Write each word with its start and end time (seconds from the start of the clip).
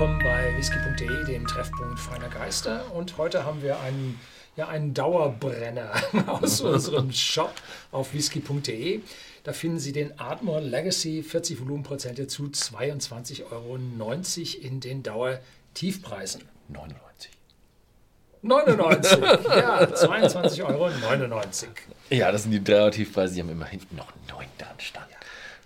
willkommen 0.00 0.24
bei 0.24 0.56
whisky.de, 0.56 1.26
dem 1.26 1.46
Treffpunkt 1.46 2.00
feiner 2.00 2.30
Geister. 2.30 2.90
Und 2.94 3.18
heute 3.18 3.44
haben 3.44 3.62
wir 3.62 3.80
einen, 3.80 4.18
ja, 4.56 4.66
einen 4.66 4.94
Dauerbrenner 4.94 5.92
aus 6.26 6.60
unserem 6.62 7.12
Shop 7.12 7.52
auf 7.92 8.14
whisky.de. 8.14 9.02
Da 9.44 9.52
finden 9.52 9.78
Sie 9.78 9.92
den 9.92 10.18
Ardmore 10.18 10.62
Legacy 10.62 11.22
40 11.22 11.60
Volumenprozente 11.60 12.26
zu 12.28 12.44
22,90 12.44 13.52
Euro 13.52 13.76
in 14.62 14.80
den 14.80 15.02
Dauer-Tiefpreisen. 15.02 16.48
99. 16.68 17.30
99, 18.40 19.18
ja, 19.20 19.82
22,99 19.82 20.64
Euro. 20.64 20.88
Ja, 22.08 22.32
das 22.32 22.44
sind 22.44 22.52
die 22.52 22.64
Dauer-Tiefpreise, 22.64 23.34
die 23.34 23.42
haben 23.42 23.50
immer 23.50 23.66
hinten 23.66 23.96
noch 23.96 24.10
9 24.30 24.46
dran 24.56 24.68
standen. 24.78 25.19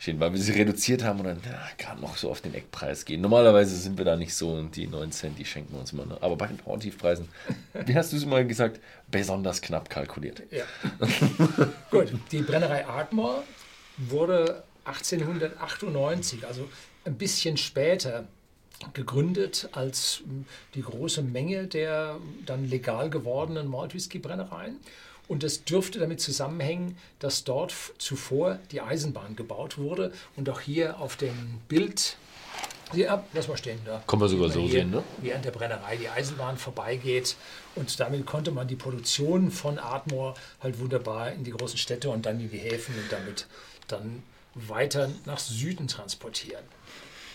Stehen, 0.05 0.21
weil 0.21 0.35
wir 0.35 0.39
sie 0.39 0.53
reduziert 0.53 1.03
haben 1.03 1.21
und 1.21 1.25
dann 1.25 1.41
ja, 1.47 1.67
gerade 1.79 1.99
noch 1.99 2.19
so 2.19 2.31
auf 2.31 2.43
den 2.43 2.53
Eckpreis 2.53 3.07
gehen. 3.07 3.23
Normalerweise 3.23 3.75
sind 3.75 3.97
wir 3.97 4.05
da 4.05 4.17
nicht 4.17 4.35
so 4.35 4.51
und 4.51 4.77
die 4.77 4.87
9 4.87 5.11
Cent, 5.13 5.39
die 5.39 5.47
schenken 5.47 5.73
wir 5.73 5.81
uns 5.81 5.95
immer. 5.95 6.05
Ne? 6.05 6.19
Aber 6.21 6.37
bei 6.37 6.47
den 6.47 6.59
Dauer-Tiefpreisen, 6.59 7.27
wie 7.87 7.97
hast 7.97 8.13
du 8.13 8.19
es 8.19 8.25
immer 8.25 8.45
gesagt, 8.45 8.81
besonders 9.11 9.63
knapp 9.63 9.89
kalkuliert. 9.89 10.43
Ja. 10.51 10.65
Gut, 11.91 12.13
die 12.33 12.43
Brennerei 12.43 12.87
Ardmore 12.87 13.45
wurde 13.97 14.65
1898, 14.85 16.47
also 16.47 16.69
ein 17.07 17.17
bisschen 17.17 17.57
später, 17.57 18.27
gegründet 18.93 19.71
als 19.73 20.21
die 20.75 20.83
große 20.83 21.23
Menge 21.23 21.67
der 21.67 22.19
dann 22.45 22.69
legal 22.69 23.09
gewordenen 23.09 23.69
Malt-Whisky-Brennereien. 23.69 24.81
Und 25.27 25.43
das 25.43 25.65
dürfte 25.65 25.99
damit 25.99 26.21
zusammenhängen, 26.21 26.99
dass 27.19 27.45
dort 27.45 27.75
zuvor 27.99 28.59
die 28.73 28.81
Eisenbahn 28.81 29.37
gebaut 29.37 29.79
wurde. 29.79 30.13
Und 30.37 30.49
auch 30.51 30.61
hier 30.61 31.01
auf 31.01 31.17
dem 31.17 31.61
Bild, 31.69 32.17
ja, 32.93 33.25
lass 33.33 33.49
mal 33.49 33.57
stehen, 33.57 33.79
da 33.87 34.03
Kann 34.07 34.19
man 34.19 34.29
sogar 34.29 34.51
so 34.51 34.67
sehen, 34.69 34.91
ne? 34.91 35.03
Wie 35.23 35.33
an 35.33 35.43
der 35.43 35.51
Brennerei 35.51 35.97
die 35.97 36.09
Eisenbahn 36.09 36.59
vorbeigeht. 36.59 37.37
Und 37.75 37.99
damit 37.99 38.27
konnte 38.27 38.51
man 38.51 38.69
die 38.69 38.77
Produktion 38.77 39.51
von 39.51 39.79
Ardmore 39.79 40.35
halt 40.61 40.79
wunderbar 40.79 41.33
in 41.33 41.43
die 41.43 41.53
großen 41.53 41.79
Städte 41.79 42.11
und 42.11 42.27
dann 42.27 42.39
in 42.39 42.51
die 42.51 42.59
Häfen 42.59 42.95
und 42.95 43.11
damit 43.11 43.47
dann 43.89 44.23
weiter 44.55 45.11
nach 45.25 45.39
Süden 45.39 45.89
transportieren. 45.89 46.65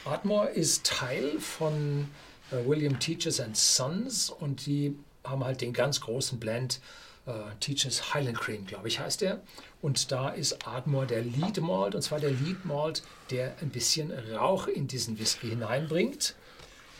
Ardmore 0.05 0.49
ist 0.49 0.85
Teil 0.85 1.39
von 1.39 2.09
äh, 2.51 2.67
William 2.67 2.99
Teachers 2.99 3.39
and 3.39 3.57
Sons 3.57 4.29
und 4.29 4.65
die 4.65 4.95
haben 5.23 5.43
halt 5.43 5.61
den 5.61 5.73
ganz 5.73 6.01
großen 6.01 6.39
Blend 6.39 6.79
äh, 7.25 7.31
Teachers 7.59 8.13
Highland 8.13 8.39
Cream, 8.39 8.65
glaube 8.65 8.87
ich, 8.87 8.99
heißt 8.99 9.21
der. 9.21 9.41
Und 9.81 10.11
da 10.11 10.29
ist 10.29 10.67
Ardmore 10.67 11.07
der 11.07 11.21
Lead 11.23 11.61
Malt 11.61 11.95
und 11.95 12.01
zwar 12.01 12.19
der 12.19 12.31
Lead 12.31 12.65
Malt, 12.65 13.03
der 13.29 13.55
ein 13.61 13.69
bisschen 13.69 14.11
Rauch 14.11 14.67
in 14.67 14.87
diesen 14.87 15.19
Whisky 15.19 15.49
hineinbringt. 15.49 16.35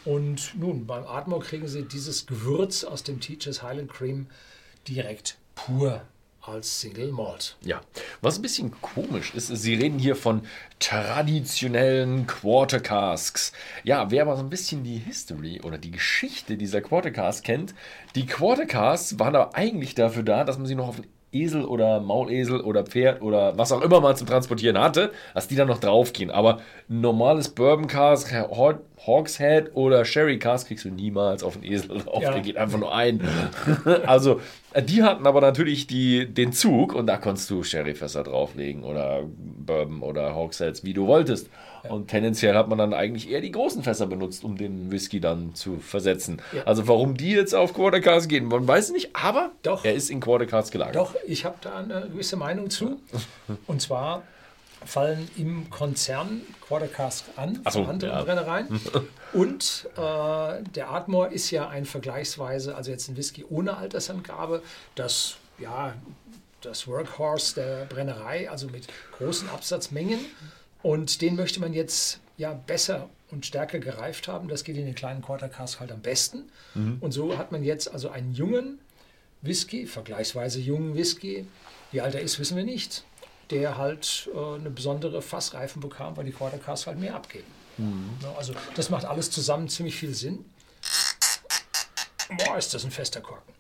Und 0.06 0.54
nun, 0.56 0.88
beim 0.88 1.06
Ardmore 1.06 1.44
kriegen 1.46 1.68
Sie 1.68 1.84
dieses 1.84 2.26
Gewürz 2.26 2.84
aus 2.84 3.04
dem 3.04 3.20
Teachers 3.20 3.62
Highland 3.62 3.92
Cream 3.92 4.28
direkt 4.88 5.38
pur 5.56 6.02
als 6.42 6.82
Single 6.82 7.12
Malt. 7.12 7.58
Ja, 7.62 7.82
was 8.22 8.38
ein 8.38 8.42
bisschen 8.42 8.72
komisch 8.82 9.34
ist, 9.36 9.48
sie 9.48 9.74
reden 9.76 10.00
hier 10.00 10.16
von 10.16 10.42
traditionellen 10.80 12.28
Quarter 12.28 12.80
Casks. 12.80 13.52
Ja, 13.84 14.10
wer 14.12 14.24
aber 14.24 14.36
so 14.38 14.44
ein 14.44 14.50
bisschen 14.50 14.84
die 14.84 14.98
History 14.98 15.62
oder 15.62 15.78
die 15.78 15.92
Geschichte 15.92 16.58
dieser 16.58 16.82
Quarter 16.82 17.12
Casks 17.12 17.44
kennt, 17.44 17.76
die 18.16 18.26
Quarter 18.26 18.66
Casks 18.66 19.20
waren 19.20 19.36
aber 19.36 19.56
eigentlich 19.56 19.96
dafür 19.96 20.24
da, 20.24 20.44
dass 20.44 20.58
man 20.58 20.68
sie 20.68 20.76
noch 20.76 20.88
auf 20.88 20.96
den 20.98 21.08
Esel 21.32 21.64
oder 21.64 22.00
Maulesel 22.00 22.62
oder 22.62 22.84
Pferd 22.84 23.22
oder 23.22 23.58
was 23.58 23.72
auch 23.72 23.82
immer 23.82 24.02
man 24.02 24.16
zum 24.16 24.28
Transportieren 24.28 24.80
hatte, 24.80 25.12
dass 25.34 25.48
die 25.48 25.56
dann 25.56 25.68
noch 25.68 25.80
draufgehen. 25.80 26.32
Aber 26.32 26.60
ein 26.90 27.02
normales 27.02 27.50
Bourbon 27.50 27.88
Cask, 27.88 28.32
Hawkshead 29.06 29.76
oder 29.76 30.04
Sherry 30.04 30.40
Cask 30.40 30.68
kriegst 30.68 30.86
du 30.86 30.90
niemals 30.90 31.44
auf 31.44 31.54
den 31.54 31.64
Esel 31.64 32.00
drauf. 32.00 32.22
Ja. 32.22 32.32
Der 32.32 32.42
geht 32.42 32.58
einfach 32.58 32.80
nur 32.80 32.94
ein. 32.94 33.22
also, 34.06 34.42
äh, 34.74 34.84
die 34.84 35.04
hatten 35.04 35.26
aber 35.26 35.42
natürlich 35.42 35.88
die, 35.88 36.26
den 36.26 36.52
Zug 36.52 36.94
und 36.94 37.08
da 37.08 37.18
konntest 37.18 37.50
du 37.50 37.64
Sherryfässer 37.64 38.24
drauflegen 38.24 38.84
oder 38.84 39.24
Bourbon 39.26 40.02
oder 40.02 40.36
Hawksheads, 40.36 40.84
wie 40.84 40.94
du 40.94 41.08
wolltest. 41.08 41.50
Und 41.88 42.10
tendenziell 42.10 42.56
hat 42.56 42.68
man 42.68 42.78
dann 42.78 42.94
eigentlich 42.94 43.30
eher 43.30 43.40
die 43.40 43.52
großen 43.52 43.84
Fässer 43.84 44.06
benutzt, 44.06 44.44
um 44.44 44.58
den 44.58 44.92
Whisky 44.92 45.22
dann 45.22 45.56
zu 45.56 45.78
versetzen. 45.78 46.42
Ja. 46.52 46.64
Also 46.64 46.88
warum 46.90 47.16
die 47.16 47.32
jetzt 47.32 47.56
auf 47.56 47.74
Quarter 47.74 48.02
Cask 48.02 48.28
gehen, 48.30 48.46
man 48.46 48.68
weiß 48.68 48.88
es 48.88 48.92
nicht, 48.92 49.12
aber 49.14 49.52
Doch. 49.62 49.86
er 49.86 49.94
ist 49.94 50.10
in 50.10 50.20
Quarter 50.20 50.46
Cask 50.46 50.74
gelagert. 50.74 50.96
Doch, 50.98 51.16
ich 51.26 51.46
habe 51.46 51.56
da 51.62 51.78
eine 51.78 52.10
gewisse 52.12 52.36
Meinung 52.36 52.70
zu. 52.70 53.00
Und 53.68 53.82
zwar 53.82 54.24
fallen 54.86 55.30
im 55.38 55.70
Konzern 55.70 56.42
Quarter 56.68 56.88
Cask 56.88 57.26
an, 57.36 57.60
Ach 57.64 57.72
so, 57.72 57.82
von 57.82 57.92
anderen 57.92 58.14
ja. 58.14 58.24
Brennereien. 58.24 58.82
Und 59.34 59.88
äh, 59.96 60.64
der 60.64 60.90
Ardmore 60.90 61.32
ist 61.32 61.52
ja 61.52 61.68
ein 61.68 61.86
vergleichsweise, 61.86 62.76
also 62.76 62.92
jetzt 62.92 63.08
ein 63.10 63.18
Whisky 63.18 63.46
ohne 63.50 63.78
Altersangabe, 63.78 64.64
das 64.96 65.38
ja 65.60 65.94
das 66.62 66.88
Workhorse 66.88 67.56
der 67.56 67.86
Brennerei, 67.86 68.50
also 68.50 68.68
mit 68.68 68.88
großen 69.18 69.50
Absatzmengen. 69.50 70.20
Und 70.82 71.22
den 71.22 71.36
möchte 71.36 71.60
man 71.60 71.74
jetzt 71.74 72.20
ja 72.38 72.54
besser 72.54 73.10
und 73.32 73.46
stärker 73.46 73.80
gereift 73.80 74.28
haben. 74.28 74.48
Das 74.48 74.64
geht 74.64 74.78
in 74.78 74.86
den 74.86 74.96
kleinen 74.96 75.22
Quarter 75.22 75.50
Cask 75.50 75.80
halt 75.80 75.92
am 75.92 76.02
besten. 76.02 76.50
Und 77.00 77.12
so 77.12 77.38
hat 77.38 77.52
man 77.52 77.64
jetzt 77.64 77.92
also 77.92 78.10
einen 78.10 78.34
jungen 78.34 78.80
Whisky, 79.42 79.86
vergleichsweise 79.86 80.60
jungen 80.60 80.96
Whisky, 80.96 81.46
wie 81.92 82.02
alt 82.02 82.16
er 82.16 82.22
ist, 82.22 82.40
wissen 82.40 82.58
wir 82.58 82.64
nicht, 82.64 83.04
der 83.52 83.78
halt 83.78 84.30
äh, 84.34 84.56
eine 84.56 84.70
besondere 84.70 85.22
Fassreifen 85.22 85.82
bekam, 85.82 86.16
weil 86.18 86.26
die 86.26 86.32
Quarter 86.32 86.58
Casks 86.58 86.88
halt 86.88 87.00
mehr 87.00 87.16
abgeben. 87.16 87.48
Ja, 88.22 88.34
also 88.38 88.54
das 88.76 88.90
macht 88.90 89.06
alles 89.06 89.32
zusammen 89.32 89.70
ziemlich 89.70 89.96
viel 89.96 90.14
Sinn. 90.14 90.46
Boah, 92.38 92.58
ist 92.58 92.74
das 92.74 92.84
ein 92.84 92.92
fester 92.92 93.22
Korken. 93.22 93.54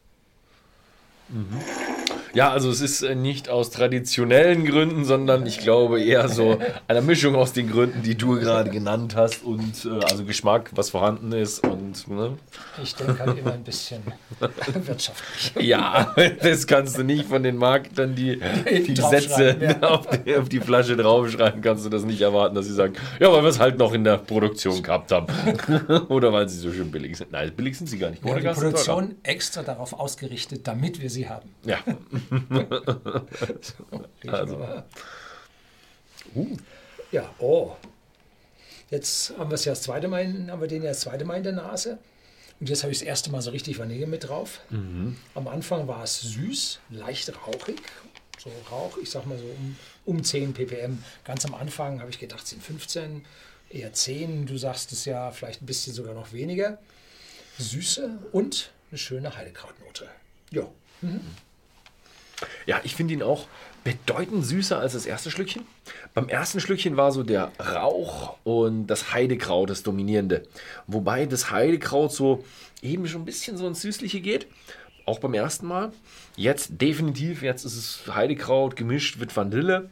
Ja, 2.33 2.51
also 2.51 2.69
es 2.69 2.81
ist 2.81 3.01
äh, 3.01 3.15
nicht 3.15 3.49
aus 3.49 3.69
traditionellen 3.71 4.65
Gründen, 4.65 5.05
sondern 5.05 5.45
ich 5.45 5.59
glaube 5.59 6.01
eher 6.01 6.29
so 6.29 6.59
einer 6.87 7.01
Mischung 7.01 7.35
aus 7.35 7.53
den 7.53 7.69
Gründen, 7.71 8.03
die 8.03 8.15
du 8.15 8.39
gerade 8.39 8.69
genannt 8.69 9.15
hast 9.15 9.43
und 9.43 9.85
äh, 9.85 10.03
also 10.05 10.25
Geschmack, 10.25 10.71
was 10.75 10.89
vorhanden 10.89 11.31
ist 11.31 11.65
und 11.65 12.07
ne? 12.07 12.37
Ich 12.83 12.95
denke 12.95 13.19
halt 13.19 13.37
immer 13.37 13.53
ein 13.53 13.63
bisschen 13.63 14.01
wirtschaftlich. 14.85 15.65
ja, 15.65 16.15
das 16.41 16.67
kannst 16.67 16.97
du 16.97 17.03
nicht 17.03 17.25
von 17.25 17.43
den 17.43 17.57
Marktern, 17.57 18.15
die 18.15 18.39
die 18.69 18.95
Sätze 18.95 19.55
Draufschreiben, 19.55 19.81
ja. 19.81 19.89
auf, 19.89 20.07
die, 20.07 20.35
auf 20.35 20.49
die 20.49 20.59
Flasche 20.59 20.97
draufschreiben, 20.97 21.61
kannst 21.61 21.85
du 21.85 21.89
das 21.89 22.03
nicht 22.03 22.21
erwarten, 22.21 22.55
dass 22.55 22.65
sie 22.65 22.73
sagen, 22.73 22.93
ja, 23.19 23.31
weil 23.31 23.43
wir 23.43 23.49
es 23.49 23.59
halt 23.59 23.77
noch 23.77 23.93
in 23.93 24.03
der 24.03 24.17
Produktion 24.17 24.81
gehabt 24.83 25.11
haben 25.11 25.27
oder 26.09 26.31
weil 26.31 26.47
sie 26.49 26.57
so 26.57 26.71
schön 26.71 26.91
billig 26.91 27.17
sind. 27.17 27.31
Nein, 27.31 27.51
billig 27.55 27.77
sind 27.77 27.87
sie 27.87 27.97
gar 27.97 28.09
nicht. 28.09 28.23
Haben 28.23 28.39
die. 28.39 28.47
Produktion 28.47 29.15
extra 29.23 29.63
darauf 29.63 29.93
ausgerichtet, 29.93 30.67
damit 30.67 31.01
wir 31.01 31.09
sie 31.09 31.29
haben. 31.29 31.49
Ja, 31.65 31.77
Also. 34.27 34.83
Uh. 36.35 36.57
Ja, 37.11 37.33
oh. 37.39 37.75
Jetzt 38.91 39.33
haben 39.37 39.49
wir 39.49 39.55
es 39.55 39.65
ja 39.65 39.71
das 39.71 39.81
zweite 39.83 40.07
Mal, 40.07 40.23
in, 40.23 40.51
haben 40.51 40.61
wir 40.61 40.67
den 40.67 40.83
ja 40.83 40.89
das 40.89 41.01
zweite 41.01 41.25
Mal 41.25 41.37
in 41.37 41.43
der 41.43 41.53
Nase. 41.53 41.97
Und 42.59 42.69
jetzt 42.69 42.83
habe 42.83 42.91
ich 42.91 42.99
das 42.99 43.07
erste 43.07 43.31
Mal 43.31 43.41
so 43.41 43.51
richtig 43.51 43.79
Vanille 43.79 44.07
mit 44.07 44.27
drauf. 44.27 44.59
Am 45.35 45.47
Anfang 45.47 45.87
war 45.87 46.03
es 46.03 46.19
süß, 46.21 46.79
leicht 46.89 47.31
rauchig. 47.47 47.81
So 48.37 48.49
Rauch, 48.71 48.97
ich 48.97 49.09
sag 49.09 49.25
mal 49.25 49.37
so 49.37 49.45
um, 49.45 49.75
um 50.05 50.23
10 50.23 50.53
ppm. 50.53 51.03
Ganz 51.25 51.45
am 51.45 51.53
Anfang 51.53 51.99
habe 51.99 52.09
ich 52.09 52.19
gedacht, 52.19 52.47
sind 52.47 52.63
15, 52.63 53.25
eher 53.69 53.91
10. 53.91 54.45
Du 54.45 54.57
sagst 54.57 54.93
es 54.93 55.03
ja, 55.05 55.31
vielleicht 55.31 55.61
ein 55.61 55.65
bisschen 55.65 55.93
sogar 55.93 56.13
noch 56.13 56.31
weniger. 56.31 56.79
Süße 57.57 58.17
und 58.31 58.71
eine 58.91 58.97
schöne 58.97 59.35
Heidekrautnote. 59.35 60.07
Ja, 60.51 60.63
Ja, 62.65 62.79
ich 62.83 62.95
finde 62.95 63.13
ihn 63.13 63.23
auch 63.23 63.47
bedeutend 63.83 64.45
süßer 64.45 64.79
als 64.79 64.93
das 64.93 65.05
erste 65.05 65.31
Schlückchen. 65.31 65.63
Beim 66.13 66.29
ersten 66.29 66.59
Schlückchen 66.59 66.97
war 66.97 67.11
so 67.11 67.23
der 67.23 67.51
Rauch 67.59 68.37
und 68.43 68.87
das 68.87 69.13
Heidekraut 69.13 69.69
das 69.69 69.83
Dominierende. 69.83 70.43
Wobei 70.87 71.25
das 71.25 71.51
Heidekraut 71.51 72.11
so 72.11 72.43
eben 72.81 73.07
schon 73.07 73.21
ein 73.21 73.25
bisschen 73.25 73.57
so 73.57 73.67
ins 73.67 73.81
Süßliche 73.81 74.21
geht. 74.21 74.47
Auch 75.05 75.19
beim 75.19 75.33
ersten 75.33 75.65
Mal. 75.67 75.91
Jetzt 76.35 76.81
definitiv, 76.81 77.41
jetzt 77.41 77.65
ist 77.65 77.75
es 77.75 78.13
Heidekraut 78.13 78.75
gemischt 78.75 79.17
mit 79.19 79.35
Vanille. 79.35 79.89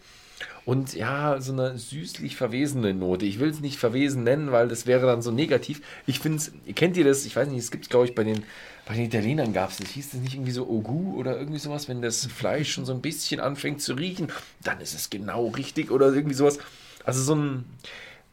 Und 0.67 0.95
ja, 0.95 1.39
so 1.39 1.53
eine 1.53 1.77
süßlich 1.77 2.35
verwesene 2.35 2.93
Note. 2.93 3.25
Ich 3.25 3.39
will 3.39 3.47
es 3.47 3.61
nicht 3.61 3.77
verwesen 3.77 4.23
nennen, 4.23 4.51
weil 4.51 4.67
das 4.67 4.85
wäre 4.85 5.05
dann 5.05 5.21
so 5.21 5.31
negativ. 5.31 5.81
Ich 6.05 6.19
finde 6.19 6.39
es, 6.39 6.51
kennt 6.75 6.97
ihr 6.97 7.05
das? 7.05 7.25
Ich 7.25 7.37
weiß 7.37 7.47
nicht, 7.47 7.59
es 7.59 7.71
gibt 7.71 7.85
es, 7.85 7.89
glaube 7.89 8.05
ich, 8.05 8.13
bei 8.13 8.25
den, 8.25 8.43
bei 8.85 8.93
den 8.93 9.05
Italienern 9.05 9.53
gab 9.53 9.69
es 9.69 9.77
das. 9.77 9.87
Hieß 9.91 10.09
das 10.09 10.19
nicht 10.19 10.33
irgendwie 10.33 10.51
so 10.51 10.67
Ogu 10.67 11.15
oder 11.15 11.39
irgendwie 11.39 11.59
sowas, 11.59 11.87
wenn 11.87 12.01
das 12.01 12.25
Fleisch 12.25 12.73
schon 12.73 12.85
so 12.85 12.91
ein 12.91 12.99
bisschen 12.99 13.39
anfängt 13.39 13.81
zu 13.81 13.93
riechen, 13.93 14.27
dann 14.61 14.81
ist 14.81 14.93
es 14.93 15.09
genau 15.09 15.47
richtig 15.47 15.89
oder 15.89 16.13
irgendwie 16.13 16.35
sowas. 16.35 16.59
Also 17.05 17.23
so 17.23 17.35
ein. 17.35 17.63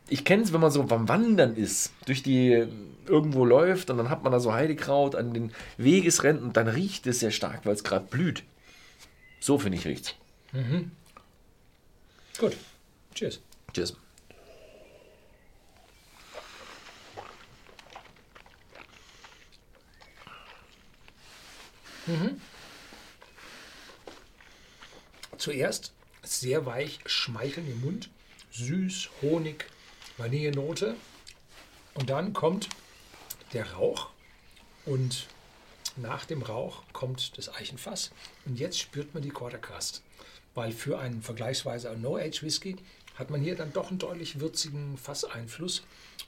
Ich 0.08 0.24
kenne 0.24 0.42
es, 0.42 0.52
wenn 0.52 0.60
man 0.60 0.72
so 0.72 0.82
beim 0.82 1.08
Wandern 1.08 1.54
ist, 1.54 1.92
durch 2.06 2.24
die 2.24 2.66
irgendwo 3.06 3.44
läuft 3.44 3.90
und 3.90 3.98
dann 3.98 4.10
hat 4.10 4.24
man 4.24 4.32
da 4.32 4.40
so 4.40 4.52
Heidekraut 4.52 5.14
an 5.14 5.34
den 5.34 5.52
Wegesrändern 5.76 6.46
und 6.46 6.56
dann 6.56 6.66
riecht 6.66 7.06
es 7.06 7.20
sehr 7.20 7.30
stark, 7.30 7.60
weil 7.64 7.74
es 7.74 7.84
gerade 7.84 8.06
blüht. 8.10 8.42
So 9.38 9.56
finde 9.56 9.78
ich 9.78 9.86
riecht's. 9.86 10.16
Gut. 12.38 12.56
Tschüss. 13.14 13.40
Tschüss. 13.72 13.94
Mhm. 22.06 22.40
Zuerst 25.38 25.92
sehr 26.22 26.66
weich, 26.66 27.00
schmeicheln 27.06 27.66
im 27.70 27.80
Mund, 27.80 28.10
süß, 28.50 29.10
Honig, 29.22 29.66
Vanillenote. 30.16 30.96
Und 31.94 32.10
dann 32.10 32.32
kommt 32.32 32.68
der 33.52 33.72
Rauch 33.72 34.10
und 34.84 35.28
nach 35.96 36.24
dem 36.24 36.42
Rauch 36.42 36.82
kommt 36.92 37.38
das 37.38 37.54
Eichenfass. 37.54 38.10
Und 38.44 38.58
jetzt 38.58 38.78
spürt 38.78 39.14
man 39.14 39.22
die 39.22 39.30
Quartercast. 39.30 40.02
Weil 40.54 40.72
für 40.72 40.98
einen 40.98 41.22
vergleichsweise 41.22 41.96
No-Age-Whisky 41.96 42.76
hat 43.16 43.30
man 43.30 43.40
hier 43.40 43.56
dann 43.56 43.72
doch 43.72 43.90
einen 43.90 43.98
deutlich 43.98 44.40
würzigen 44.40 44.96
Fasseinfluss, 44.96 45.82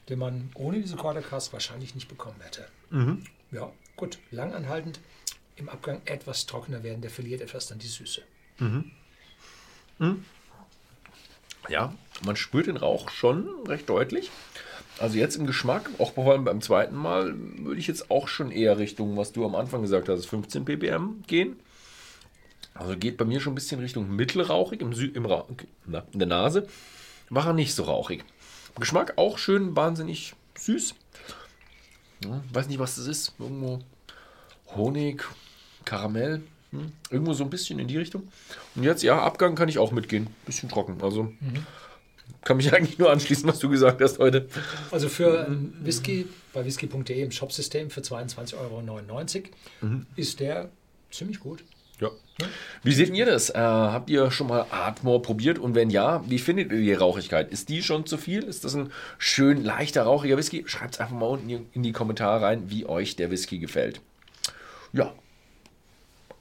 den 0.09 0.19
man 0.19 0.51
ohne 0.55 0.81
diese 0.81 0.97
Quarter 0.97 1.23
Crust 1.23 1.53
wahrscheinlich 1.53 1.95
nicht 1.95 2.09
bekommen 2.09 2.41
hätte. 2.41 2.67
Ja, 3.53 3.71
gut, 3.97 4.19
langanhaltend, 4.31 5.01
im 5.57 5.69
Abgang 5.69 6.01
etwas 6.05 6.47
trockener 6.47 6.83
werden, 6.83 7.01
der 7.01 7.11
verliert 7.11 7.41
etwas 7.41 7.67
dann 7.67 7.79
die 7.79 7.87
Süße. 7.87 8.23
Ja, 11.69 11.93
man 12.25 12.37
spürt 12.37 12.67
den 12.67 12.77
Rauch 12.77 13.11
schon 13.11 13.49
recht 13.67 13.89
deutlich. 13.89 14.31
Also 14.99 15.19
jetzt 15.19 15.37
im 15.37 15.47
Geschmack, 15.47 15.91
auch 15.99 16.15
vor 16.15 16.33
allem 16.33 16.45
beim 16.45 16.61
zweiten 16.61 16.97
Mal, 16.97 17.35
würde 17.37 17.79
ich 17.79 17.87
jetzt 17.87 18.11
auch 18.11 18.29
schon 18.29 18.51
eher 18.51 18.79
Richtung, 18.79 19.17
was 19.17 19.33
du 19.33 19.45
am 19.45 19.55
Anfang 19.55 19.83
gesagt 19.83 20.09
hast, 20.09 20.27
15 20.27 20.65
ppm 20.65 21.23
gehen. 21.27 21.59
Also 22.79 22.97
geht 22.97 23.17
bei 23.17 23.25
mir 23.25 23.41
schon 23.41 23.53
ein 23.53 23.57
bisschen 23.57 23.81
Richtung 23.81 24.15
mittelrauchig 24.15 24.81
im 24.81 24.93
Sü 24.93 25.07
im 25.07 25.27
na, 25.87 26.05
in 26.13 26.19
der 26.19 26.29
Nase. 26.29 26.67
War 27.31 27.47
er 27.47 27.53
nicht 27.53 27.75
so 27.75 27.85
rauchig. 27.85 28.25
Geschmack 28.79 29.15
auch 29.17 29.39
schön 29.39 29.75
wahnsinnig 29.75 30.35
süß. 30.59 30.95
Ja, 32.25 32.43
weiß 32.53 32.69
nicht, 32.69 32.79
was 32.79 32.97
das 32.97 33.07
ist. 33.07 33.35
Irgendwo 33.39 33.81
Honig, 34.75 35.25
Karamell. 35.85 36.43
Hm? 36.73 36.93
Irgendwo 37.11 37.33
so 37.33 37.45
ein 37.45 37.51
bisschen 37.51 37.79
in 37.79 37.89
die 37.89 37.97
Richtung. 37.97 38.29
Und 38.75 38.83
jetzt, 38.83 39.03
ja, 39.03 39.21
Abgang 39.21 39.55
kann 39.55 39.69
ich 39.69 39.79
auch 39.79 39.93
mitgehen. 39.93 40.29
Bisschen 40.45 40.69
trocken. 40.69 40.99
Also 41.03 41.33
kann 42.43 42.57
mich 42.57 42.73
eigentlich 42.75 42.99
nur 42.99 43.11
anschließen, 43.11 43.49
was 43.49 43.59
du 43.59 43.69
gesagt 43.69 44.03
hast 44.03 44.19
heute. 44.19 44.49
Also 44.91 45.09
für 45.09 45.47
einen 45.47 45.77
Whisky 45.83 46.29
bei 46.53 46.65
whisky.de 46.65 47.23
im 47.23 47.31
Shopsystem 47.31 47.91
für 47.91 48.01
22,99 48.01 48.55
Euro 49.83 50.03
ist 50.17 50.41
der 50.41 50.71
ziemlich 51.11 51.41
gut. 51.41 51.65
Ja. 52.01 52.11
Wie 52.83 52.93
seht 52.93 53.15
ihr 53.15 53.25
das? 53.25 53.51
Äh, 53.51 53.59
habt 53.59 54.11
ihr 54.11 54.31
schon 54.31 54.49
mal 54.49 54.67
Atmore 54.71 55.23
probiert? 55.23 55.59
Und 55.59 55.75
wenn 55.75 55.89
ja, 55.91 56.23
wie 56.29 56.39
findet 56.39 56.71
ihr 56.71 56.79
die 56.79 56.93
Rauchigkeit? 56.93 57.51
Ist 57.51 57.69
die 57.69 57.83
schon 57.83 58.05
zu 58.05 58.19
viel? 58.19 58.43
Ist 58.43 58.65
das 58.65 58.75
ein 58.75 58.93
schön 59.19 59.65
leichter, 59.65 60.03
rauchiger 60.03 60.37
Whisky? 60.37 60.65
Schreibt 60.67 60.95
es 60.95 61.01
einfach 61.01 61.17
mal 61.17 61.27
unten 61.27 61.67
in 61.73 61.83
die 61.83 61.93
Kommentare 61.93 62.45
rein, 62.45 62.65
wie 62.71 62.87
euch 62.87 63.17
der 63.17 63.31
Whisky 63.31 63.59
gefällt. 63.59 64.01
Ja. 64.93 65.13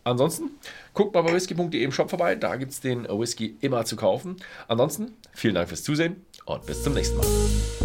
Ansonsten, 0.03 0.51
guckt 0.93 1.15
mal 1.15 1.23
bei 1.23 1.33
whisky.de 1.33 1.81
im 1.81 1.91
Shop 1.91 2.09
vorbei. 2.09 2.35
Da 2.35 2.57
gibt 2.57 2.71
es 2.71 2.79
den 2.79 3.05
Whisky 3.05 3.55
immer 3.61 3.85
zu 3.85 3.95
kaufen. 3.95 4.35
Ansonsten, 4.67 5.13
vielen 5.33 5.55
Dank 5.55 5.69
fürs 5.69 5.83
Zusehen 5.83 6.25
und 6.45 6.65
bis 6.65 6.83
zum 6.83 6.93
nächsten 6.93 7.17
Mal. 7.17 7.84